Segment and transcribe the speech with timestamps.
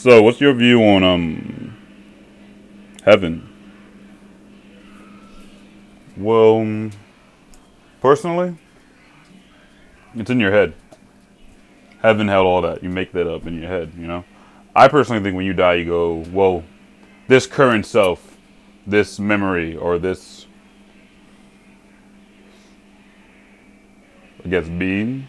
[0.00, 1.76] So, what's your view on um
[3.04, 3.46] heaven?
[6.16, 6.90] Well, um,
[8.00, 8.56] personally,
[10.14, 10.72] it's in your head.
[12.00, 12.82] Heaven, hell, all that.
[12.82, 14.24] You make that up in your head, you know?
[14.74, 16.64] I personally think when you die, you go, whoa,
[17.28, 18.38] this current self,
[18.86, 20.46] this memory, or this,
[24.42, 25.28] I guess, being,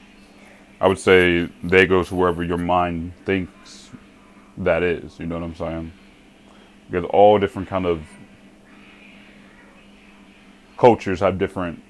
[0.80, 3.81] I would say they go to wherever your mind thinks
[4.64, 5.20] that is.
[5.20, 5.92] You know what I'm saying?
[6.90, 8.04] Because all different kind of
[10.78, 11.82] cultures have different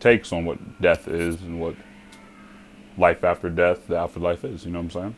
[0.00, 1.74] takes on what death is and what
[2.98, 4.64] life after death, the afterlife is.
[4.64, 5.16] You know what I'm saying?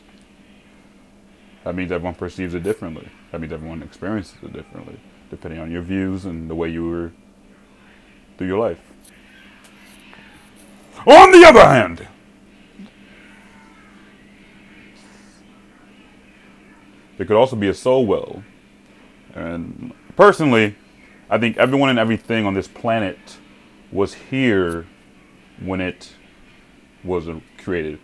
[1.63, 3.09] That means everyone perceives it differently.
[3.31, 4.99] That means everyone experiences it differently,
[5.29, 7.11] depending on your views and the way you were
[8.37, 8.79] through your life.
[11.05, 12.07] On the other hand,
[17.17, 18.43] there could also be a soul well.
[19.33, 20.75] And personally,
[21.29, 23.37] I think everyone and everything on this planet
[23.91, 24.85] was here
[25.59, 26.13] when it
[27.03, 27.27] was
[27.57, 27.99] created.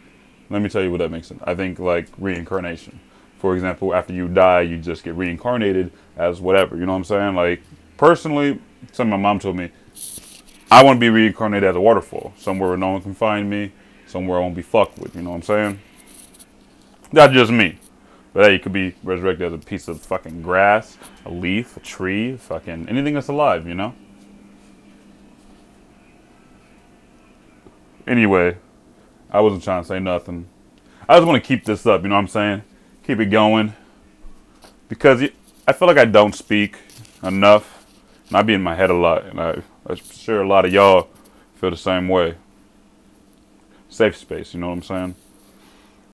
[0.49, 1.41] Let me tell you what that makes sense.
[1.45, 2.99] I think like reincarnation.
[3.37, 6.77] For example, after you die, you just get reincarnated as whatever.
[6.77, 7.35] You know what I'm saying?
[7.35, 7.61] Like
[7.97, 8.59] personally,
[8.91, 9.71] something my mom told me,
[10.71, 13.71] I want to be reincarnated as a waterfall, somewhere where no one can find me,
[14.07, 15.15] somewhere I won't be fucked with.
[15.15, 15.79] You know what I'm saying?
[17.11, 17.77] That's just me.
[18.33, 21.79] But hey, you could be resurrected as a piece of fucking grass, a leaf, a
[21.79, 23.67] tree, fucking anything that's alive.
[23.67, 23.93] You know.
[28.05, 28.57] Anyway,
[29.31, 30.47] I wasn't trying to say nothing.
[31.07, 32.63] I just want to keep this up, you know what I'm saying?
[33.05, 33.73] Keep it going.
[34.89, 35.23] Because
[35.67, 36.77] I feel like I don't speak
[37.21, 37.85] enough.
[38.27, 39.25] And I be in my head a lot.
[39.25, 41.09] And I, I'm sure a lot of y'all
[41.55, 42.35] feel the same way.
[43.89, 45.15] Safe space, you know what I'm saying?